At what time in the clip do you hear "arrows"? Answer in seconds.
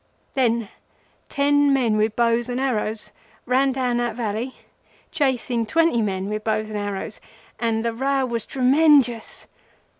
2.59-3.11, 6.79-7.19